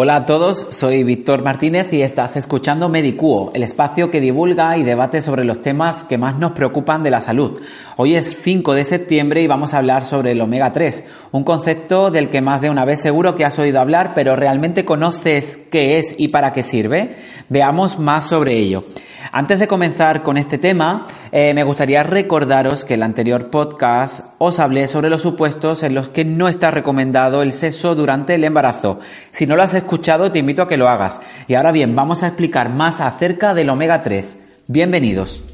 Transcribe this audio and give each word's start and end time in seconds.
Hola 0.00 0.14
a 0.14 0.24
todos, 0.26 0.68
soy 0.70 1.02
Víctor 1.02 1.42
Martínez 1.42 1.92
y 1.92 2.02
estás 2.02 2.36
escuchando 2.36 2.88
Medicuo, 2.88 3.50
el 3.52 3.64
espacio 3.64 4.12
que 4.12 4.20
divulga 4.20 4.76
y 4.76 4.84
debate 4.84 5.20
sobre 5.20 5.42
los 5.42 5.58
temas 5.58 6.04
que 6.04 6.16
más 6.16 6.38
nos 6.38 6.52
preocupan 6.52 7.02
de 7.02 7.10
la 7.10 7.20
salud. 7.20 7.60
Hoy 7.96 8.14
es 8.14 8.36
5 8.40 8.74
de 8.74 8.84
septiembre 8.84 9.42
y 9.42 9.48
vamos 9.48 9.74
a 9.74 9.78
hablar 9.78 10.04
sobre 10.04 10.30
el 10.30 10.40
omega 10.40 10.72
3, 10.72 11.02
un 11.32 11.42
concepto 11.42 12.12
del 12.12 12.30
que 12.30 12.40
más 12.40 12.60
de 12.60 12.70
una 12.70 12.84
vez 12.84 13.00
seguro 13.00 13.34
que 13.34 13.44
has 13.44 13.58
oído 13.58 13.80
hablar, 13.80 14.12
pero 14.14 14.36
¿realmente 14.36 14.84
conoces 14.84 15.56
qué 15.56 15.98
es 15.98 16.14
y 16.16 16.28
para 16.28 16.52
qué 16.52 16.62
sirve? 16.62 17.16
Veamos 17.48 17.98
más 17.98 18.28
sobre 18.28 18.56
ello. 18.56 18.84
Antes 19.32 19.58
de 19.58 19.68
comenzar 19.68 20.22
con 20.22 20.38
este 20.38 20.58
tema, 20.58 21.06
eh, 21.32 21.52
me 21.52 21.64
gustaría 21.64 22.02
recordaros 22.02 22.84
que 22.84 22.94
en 22.94 23.00
el 23.00 23.04
anterior 23.04 23.50
podcast 23.50 24.20
os 24.38 24.58
hablé 24.58 24.88
sobre 24.88 25.10
los 25.10 25.22
supuestos 25.22 25.82
en 25.82 25.94
los 25.94 26.08
que 26.08 26.24
no 26.24 26.48
está 26.48 26.70
recomendado 26.70 27.42
el 27.42 27.52
sexo 27.52 27.94
durante 27.94 28.34
el 28.34 28.44
embarazo. 28.44 29.00
Si 29.30 29.46
no 29.46 29.56
lo 29.56 29.62
has 29.62 29.74
escuchado, 29.74 30.32
te 30.32 30.38
invito 30.38 30.62
a 30.62 30.68
que 30.68 30.76
lo 30.76 30.88
hagas. 30.88 31.20
Y 31.46 31.54
ahora 31.54 31.72
bien, 31.72 31.94
vamos 31.94 32.22
a 32.22 32.28
explicar 32.28 32.70
más 32.70 33.00
acerca 33.00 33.54
del 33.54 33.70
omega 33.70 34.02
3. 34.02 34.38
Bienvenidos. 34.66 35.44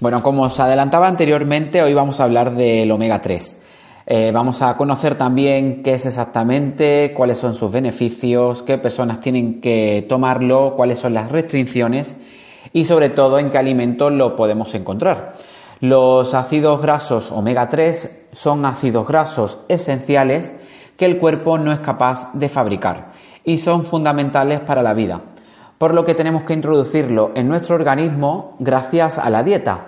Bueno, 0.00 0.22
como 0.22 0.42
os 0.42 0.60
adelantaba 0.60 1.08
anteriormente, 1.08 1.82
hoy 1.82 1.94
vamos 1.94 2.20
a 2.20 2.24
hablar 2.24 2.54
del 2.54 2.90
omega 2.90 3.22
3. 3.22 3.63
Eh, 4.06 4.32
vamos 4.34 4.60
a 4.60 4.76
conocer 4.76 5.16
también 5.16 5.82
qué 5.82 5.94
es 5.94 6.04
exactamente, 6.04 7.14
cuáles 7.16 7.38
son 7.38 7.54
sus 7.54 7.72
beneficios, 7.72 8.62
qué 8.62 8.76
personas 8.76 9.20
tienen 9.20 9.62
que 9.62 10.04
tomarlo, 10.06 10.74
cuáles 10.76 10.98
son 10.98 11.14
las 11.14 11.32
restricciones 11.32 12.14
y 12.74 12.84
sobre 12.84 13.08
todo 13.08 13.38
en 13.38 13.50
qué 13.50 13.56
alimentos 13.56 14.12
lo 14.12 14.36
podemos 14.36 14.74
encontrar. 14.74 15.36
Los 15.80 16.34
ácidos 16.34 16.82
grasos 16.82 17.32
omega 17.32 17.70
3 17.70 18.26
son 18.32 18.66
ácidos 18.66 19.08
grasos 19.08 19.58
esenciales 19.68 20.52
que 20.98 21.06
el 21.06 21.16
cuerpo 21.16 21.56
no 21.56 21.72
es 21.72 21.80
capaz 21.80 22.30
de 22.34 22.50
fabricar 22.50 23.12
y 23.42 23.56
son 23.56 23.84
fundamentales 23.84 24.60
para 24.60 24.82
la 24.82 24.92
vida, 24.92 25.22
por 25.78 25.94
lo 25.94 26.04
que 26.04 26.14
tenemos 26.14 26.44
que 26.44 26.52
introducirlo 26.52 27.32
en 27.34 27.48
nuestro 27.48 27.74
organismo 27.74 28.54
gracias 28.58 29.18
a 29.18 29.30
la 29.30 29.42
dieta. 29.42 29.86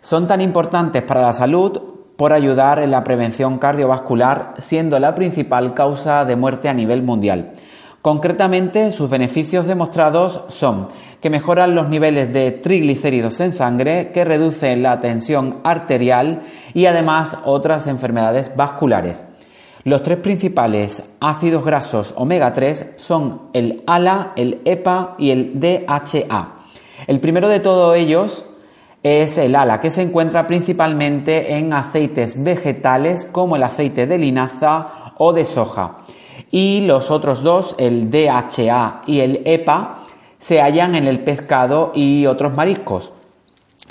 Son 0.00 0.28
tan 0.28 0.40
importantes 0.40 1.02
para 1.02 1.22
la 1.22 1.32
salud 1.32 1.87
por 2.18 2.32
ayudar 2.32 2.80
en 2.82 2.90
la 2.90 3.04
prevención 3.04 3.58
cardiovascular, 3.58 4.54
siendo 4.58 4.98
la 4.98 5.14
principal 5.14 5.72
causa 5.72 6.24
de 6.24 6.34
muerte 6.34 6.68
a 6.68 6.74
nivel 6.74 7.04
mundial. 7.04 7.52
Concretamente, 8.02 8.90
sus 8.90 9.08
beneficios 9.08 9.68
demostrados 9.68 10.40
son 10.48 10.88
que 11.20 11.30
mejoran 11.30 11.76
los 11.76 11.88
niveles 11.88 12.32
de 12.32 12.50
triglicéridos 12.50 13.38
en 13.38 13.52
sangre, 13.52 14.10
que 14.10 14.24
reducen 14.24 14.82
la 14.82 14.98
tensión 14.98 15.60
arterial 15.62 16.40
y 16.74 16.86
además 16.86 17.38
otras 17.44 17.86
enfermedades 17.86 18.50
vasculares. 18.56 19.22
Los 19.84 20.02
tres 20.02 20.18
principales 20.18 21.04
ácidos 21.20 21.64
grasos 21.64 22.14
omega 22.16 22.52
3 22.52 22.94
son 22.96 23.42
el 23.52 23.84
ALA, 23.86 24.32
el 24.34 24.60
EPA 24.64 25.14
y 25.18 25.30
el 25.30 25.60
DHA. 25.60 26.48
El 27.06 27.20
primero 27.20 27.48
de 27.48 27.60
todos 27.60 27.96
ellos 27.96 28.44
es 29.02 29.38
el 29.38 29.54
ala, 29.54 29.80
que 29.80 29.90
se 29.90 30.02
encuentra 30.02 30.46
principalmente 30.46 31.54
en 31.54 31.72
aceites 31.72 32.42
vegetales 32.42 33.26
como 33.30 33.56
el 33.56 33.62
aceite 33.62 34.06
de 34.06 34.18
linaza 34.18 35.12
o 35.18 35.32
de 35.32 35.44
soja. 35.44 35.96
Y 36.50 36.80
los 36.80 37.10
otros 37.10 37.42
dos, 37.42 37.74
el 37.78 38.10
DHA 38.10 39.02
y 39.06 39.20
el 39.20 39.42
EPA, 39.44 40.00
se 40.38 40.60
hallan 40.60 40.94
en 40.94 41.06
el 41.06 41.20
pescado 41.20 41.92
y 41.94 42.26
otros 42.26 42.54
mariscos. 42.54 43.12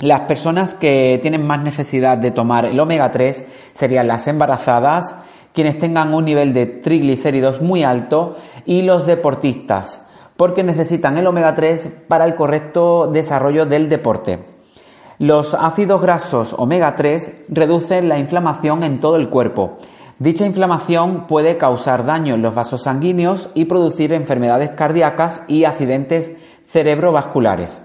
Las 0.00 0.22
personas 0.22 0.74
que 0.74 1.18
tienen 1.22 1.46
más 1.46 1.60
necesidad 1.60 2.18
de 2.18 2.30
tomar 2.30 2.66
el 2.66 2.78
omega 2.78 3.10
3 3.10 3.44
serían 3.74 4.06
las 4.06 4.28
embarazadas, 4.28 5.14
quienes 5.52 5.78
tengan 5.78 6.14
un 6.14 6.24
nivel 6.24 6.54
de 6.54 6.66
triglicéridos 6.66 7.60
muy 7.60 7.82
alto 7.82 8.36
y 8.64 8.82
los 8.82 9.06
deportistas, 9.06 10.00
porque 10.36 10.62
necesitan 10.62 11.18
el 11.18 11.26
omega 11.26 11.54
3 11.54 11.88
para 12.06 12.26
el 12.26 12.36
correcto 12.36 13.08
desarrollo 13.12 13.66
del 13.66 13.88
deporte. 13.88 14.57
Los 15.18 15.54
ácidos 15.54 16.00
grasos 16.00 16.54
omega 16.56 16.94
3 16.94 17.46
reducen 17.48 18.08
la 18.08 18.20
inflamación 18.20 18.84
en 18.84 19.00
todo 19.00 19.16
el 19.16 19.28
cuerpo. 19.28 19.78
Dicha 20.20 20.46
inflamación 20.46 21.26
puede 21.26 21.58
causar 21.58 22.06
daño 22.06 22.36
en 22.36 22.42
los 22.42 22.54
vasos 22.54 22.84
sanguíneos 22.84 23.50
y 23.54 23.64
producir 23.64 24.12
enfermedades 24.12 24.70
cardíacas 24.70 25.42
y 25.48 25.64
accidentes 25.64 26.30
cerebrovasculares. 26.68 27.82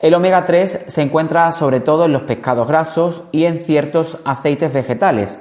El 0.00 0.14
omega 0.14 0.46
3 0.46 0.86
se 0.88 1.02
encuentra 1.02 1.52
sobre 1.52 1.80
todo 1.80 2.06
en 2.06 2.12
los 2.12 2.22
pescados 2.22 2.66
grasos 2.66 3.22
y 3.32 3.44
en 3.44 3.58
ciertos 3.58 4.16
aceites 4.24 4.72
vegetales. 4.72 5.40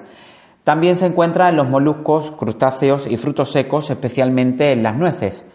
También 0.65 0.97
se 0.97 1.05
encuentra 1.05 1.47
en 1.47 1.55
los 1.55 1.69
moluscos, 1.69 2.31
crustáceos 2.31 3.07
y 3.07 3.15
frutos 3.15 3.53
secos, 3.53 3.89
especialmente 3.89 4.73
en 4.73 4.83
las 4.83 4.97
nueces. 4.97 5.45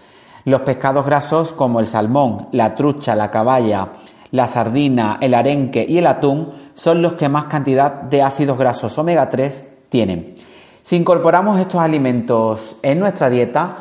Los 0.46 0.62
pescados 0.62 1.04
grasos 1.04 1.52
como 1.52 1.80
el 1.80 1.86
salmón, 1.86 2.48
la 2.52 2.74
trucha, 2.74 3.14
la 3.14 3.30
caballa, 3.30 3.88
la 4.36 4.46
sardina, 4.46 5.18
el 5.20 5.34
arenque 5.34 5.84
y 5.88 5.98
el 5.98 6.06
atún 6.06 6.50
son 6.74 7.02
los 7.02 7.14
que 7.14 7.28
más 7.28 7.46
cantidad 7.46 8.02
de 8.02 8.22
ácidos 8.22 8.58
grasos 8.58 8.96
omega 8.98 9.28
3 9.28 9.64
tienen. 9.88 10.34
Si 10.82 10.94
incorporamos 10.94 11.58
estos 11.58 11.80
alimentos 11.80 12.76
en 12.82 13.00
nuestra 13.00 13.30
dieta, 13.30 13.76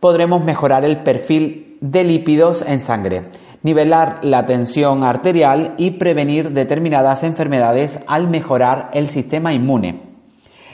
podremos 0.00 0.44
mejorar 0.44 0.84
el 0.84 0.98
perfil 0.98 1.78
de 1.80 2.04
lípidos 2.04 2.62
en 2.66 2.80
sangre, 2.80 3.26
nivelar 3.62 4.18
la 4.22 4.44
tensión 4.44 5.04
arterial 5.04 5.74
y 5.78 5.92
prevenir 5.92 6.50
determinadas 6.50 7.22
enfermedades 7.22 8.00
al 8.06 8.28
mejorar 8.28 8.90
el 8.92 9.08
sistema 9.08 9.54
inmune. 9.54 10.00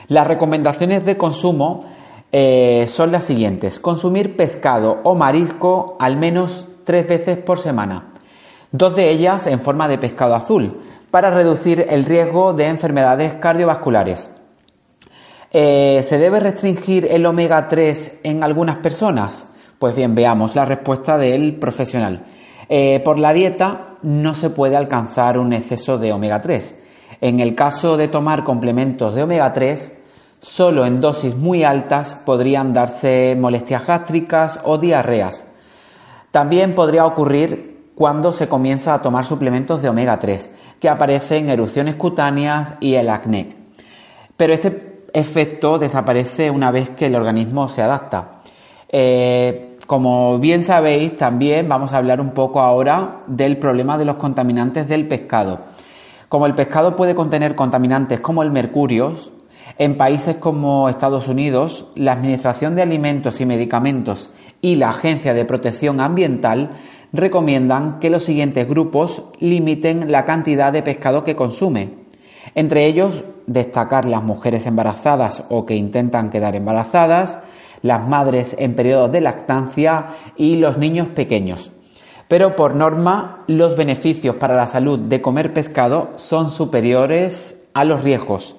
Las 0.09 0.27
recomendaciones 0.27 1.05
de 1.05 1.17
consumo 1.17 1.85
eh, 2.33 2.87
son 2.89 3.13
las 3.13 3.25
siguientes. 3.25 3.79
Consumir 3.79 4.37
pescado 4.37 5.01
o 5.05 5.15
marisco 5.15 5.97
al 6.01 6.17
menos 6.17 6.67
tres 6.85 7.07
veces 7.07 7.39
por 7.39 7.59
semana 7.59 8.13
dos 8.77 8.95
de 8.95 9.11
ellas 9.11 9.47
en 9.47 9.61
forma 9.61 9.89
de 9.89 9.99
pescado 9.99 10.35
azul, 10.35 10.77
para 11.11 11.31
reducir 11.31 11.87
el 11.89 12.05
riesgo 12.05 12.53
de 12.53 12.67
enfermedades 12.67 13.35
cardiovasculares. 13.35 14.31
Eh, 15.51 16.03
¿Se 16.03 16.19
debe 16.19 16.41
restringir 16.41 17.07
el 17.11 17.25
omega 17.25 17.69
3 17.69 18.21
en 18.25 18.45
algunas 18.45 18.79
personas? 18.79 19.47
Pues 19.79 19.95
bien, 19.97 20.15
veamos 20.15 20.55
la 20.55 20.65
respuesta 20.65 21.17
del 21.17 21.55
profesional. 21.55 22.23
Eh, 22.69 23.01
por 23.05 23.19
la 23.19 23.33
dieta 23.33 23.97
no 24.03 24.35
se 24.35 24.51
puede 24.51 24.77
alcanzar 24.77 25.39
un 25.39 25.53
exceso 25.53 25.97
de 25.99 26.13
omega 26.13 26.43
3. 26.43 26.75
En 27.21 27.41
el 27.41 27.55
caso 27.55 27.97
de 27.97 28.09
tomar 28.09 28.45
complementos 28.45 29.15
de 29.15 29.23
omega 29.23 29.53
3, 29.53 30.03
solo 30.41 30.85
en 30.85 31.01
dosis 31.01 31.35
muy 31.35 31.65
altas 31.65 32.15
podrían 32.27 32.75
darse 32.75 33.37
molestias 33.39 33.87
gástricas 33.87 34.61
o 34.65 34.77
diarreas. 34.77 35.45
También 36.31 36.75
podría 36.75 37.07
ocurrir 37.07 37.66
cuando 37.97 38.31
se 38.31 38.47
comienza 38.47 38.93
a 38.93 39.01
tomar 39.01 39.25
suplementos 39.25 39.81
de 39.81 39.89
omega 39.89 40.19
3, 40.19 40.51
que 40.79 40.89
aparecen 40.91 41.49
erupciones 41.49 41.95
cutáneas 41.95 42.75
y 42.79 42.95
el 42.95 43.09
acné. 43.09 43.57
Pero 44.37 44.53
este 44.53 45.07
efecto 45.15 45.79
desaparece 45.79 46.51
una 46.51 46.71
vez 46.71 46.91
que 46.91 47.07
el 47.07 47.15
organismo 47.15 47.71
se 47.71 47.81
adapta. 47.81 48.43
Eh, 48.91 49.79
como 49.87 50.39
bien 50.39 50.63
sabéis, 50.63 51.17
también 51.17 51.71
vamos 51.71 51.95
a 51.95 51.97
hablar 51.97 52.21
un 52.21 52.33
poco 52.33 52.61
ahora 52.61 53.23
del 53.27 53.57
problema 53.57 53.97
de 53.97 54.05
los 54.05 54.17
contaminantes 54.17 54.87
del 54.89 55.09
pescado. 55.09 55.61
Como 56.29 56.45
el 56.45 56.55
pescado 56.55 56.97
puede 56.97 57.15
contener 57.15 57.55
contaminantes 57.55 58.21
como 58.21 58.43
el 58.43 58.51
mercurio, 58.51 59.15
En 59.79 59.97
países 59.97 60.37
como 60.37 60.89
Estados 60.89 61.29
Unidos, 61.29 61.87
la 61.95 62.13
Administración 62.13 62.75
de 62.77 62.83
Alimentos 62.83 63.41
y 63.41 63.47
Medicamentos 63.47 64.31
y 64.63 64.77
la 64.77 64.91
Agencia 64.91 65.35
de 65.35 65.45
Protección 65.45 66.01
Ambiental 66.01 66.71
recomiendan 67.13 67.99
que 67.99 68.11
los 68.11 68.25
siguientes 68.25 68.69
grupos 68.69 69.23
limiten 69.39 70.11
la 70.11 70.25
cantidad 70.25 70.73
de 70.73 70.83
pescado 70.83 71.25
que 71.25 71.37
consume. 71.37 71.91
Entre 72.55 72.87
ellos, 72.87 73.25
destacar 73.47 74.05
las 74.07 74.23
mujeres 74.23 74.67
embarazadas 74.67 75.45
o 75.51 75.67
que 75.67 75.75
intentan 75.75 76.31
quedar 76.31 76.57
embarazadas, 76.57 77.39
las 77.83 78.07
madres 78.07 78.57
en 78.59 78.75
periodos 78.75 79.13
de 79.13 79.21
lactancia 79.21 80.07
y 80.37 80.57
los 80.57 80.79
niños 80.79 81.09
pequeños. 81.09 81.71
Pero 82.29 82.57
por 82.57 82.75
norma, 82.75 83.45
los 83.47 83.77
beneficios 83.77 84.37
para 84.37 84.57
la 84.57 84.67
salud 84.67 84.99
de 84.99 85.21
comer 85.21 85.53
pescado 85.53 86.11
son 86.17 86.51
superiores 86.51 87.69
a 87.75 87.85
los 87.85 88.03
riesgos. 88.03 88.57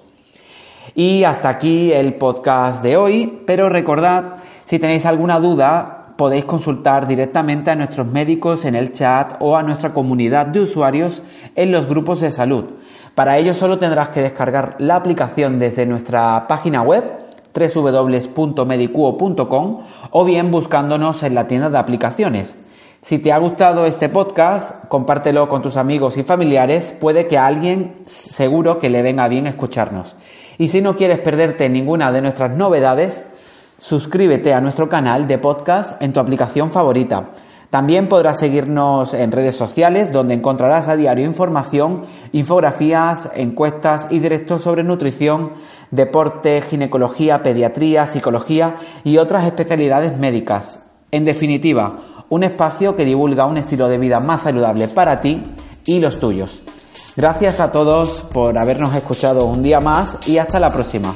Y 0.95 1.23
hasta 1.23 1.49
aquí 1.49 1.91
el 1.91 2.15
podcast 2.15 2.83
de 2.83 2.97
hoy, 2.97 3.41
pero 3.45 3.69
recordad, 3.69 4.37
si 4.65 4.79
tenéis 4.79 5.05
alguna 5.05 5.39
duda, 5.39 5.97
podéis 6.17 6.45
consultar 6.45 7.07
directamente 7.07 7.71
a 7.71 7.75
nuestros 7.75 8.07
médicos 8.07 8.65
en 8.65 8.75
el 8.75 8.91
chat 8.91 9.35
o 9.39 9.55
a 9.55 9.63
nuestra 9.63 9.93
comunidad 9.93 10.47
de 10.47 10.59
usuarios 10.61 11.21
en 11.55 11.71
los 11.71 11.87
grupos 11.87 12.19
de 12.21 12.31
salud. 12.31 12.65
Para 13.15 13.37
ello 13.37 13.53
solo 13.53 13.77
tendrás 13.77 14.09
que 14.09 14.21
descargar 14.21 14.75
la 14.79 14.95
aplicación 14.95 15.59
desde 15.59 15.85
nuestra 15.85 16.47
página 16.47 16.81
web 16.81 17.03
www.medicuo.com 17.53 19.83
o 20.11 20.25
bien 20.25 20.51
buscándonos 20.51 21.23
en 21.23 21.35
la 21.35 21.47
tienda 21.47 21.69
de 21.69 21.77
aplicaciones. 21.77 22.57
Si 23.01 23.19
te 23.19 23.31
ha 23.31 23.37
gustado 23.37 23.85
este 23.85 24.09
podcast, 24.09 24.85
compártelo 24.87 25.47
con 25.47 25.61
tus 25.61 25.77
amigos 25.77 26.17
y 26.17 26.23
familiares, 26.23 26.93
puede 26.99 27.27
que 27.27 27.37
a 27.37 27.45
alguien 27.45 27.95
seguro 28.05 28.79
que 28.79 28.89
le 28.89 29.01
venga 29.01 29.27
bien 29.27 29.47
escucharnos. 29.47 30.17
Y 30.57 30.69
si 30.69 30.81
no 30.81 30.95
quieres 30.95 31.19
perderte 31.19 31.69
ninguna 31.69 32.11
de 32.11 32.21
nuestras 32.21 32.55
novedades, 32.55 33.23
suscríbete 33.79 34.53
a 34.53 34.61
nuestro 34.61 34.89
canal 34.89 35.27
de 35.27 35.37
podcast 35.37 36.01
en 36.01 36.13
tu 36.13 36.19
aplicación 36.19 36.71
favorita. 36.71 37.31
También 37.69 38.07
podrás 38.07 38.39
seguirnos 38.39 39.13
en 39.13 39.31
redes 39.31 39.55
sociales 39.55 40.11
donde 40.11 40.33
encontrarás 40.33 40.87
a 40.87 40.95
diario 40.95 41.25
información, 41.25 42.05
infografías, 42.31 43.29
encuestas 43.35 44.07
y 44.09 44.19
directos 44.19 44.61
sobre 44.61 44.83
nutrición, 44.83 45.51
deporte, 45.91 46.61
ginecología, 46.61 47.43
pediatría, 47.43 48.07
psicología 48.07 48.77
y 49.03 49.17
otras 49.17 49.45
especialidades 49.45 50.17
médicas. 50.17 50.79
En 51.11 51.25
definitiva, 51.25 51.97
un 52.29 52.43
espacio 52.43 52.95
que 52.95 53.05
divulga 53.05 53.45
un 53.45 53.57
estilo 53.57 53.89
de 53.89 53.97
vida 53.97 54.21
más 54.21 54.41
saludable 54.41 54.87
para 54.87 55.19
ti 55.19 55.43
y 55.85 55.99
los 55.99 56.19
tuyos. 56.19 56.61
Gracias 57.17 57.59
a 57.59 57.71
todos 57.71 58.23
por 58.31 58.59
habernos 58.59 58.93
escuchado 58.93 59.45
un 59.45 59.63
día 59.63 59.79
más 59.79 60.19
y 60.27 60.37
hasta 60.37 60.59
la 60.59 60.71
próxima. 60.71 61.15